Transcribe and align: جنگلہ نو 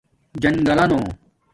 جنگلہ 0.41 0.85
نو 0.91 0.99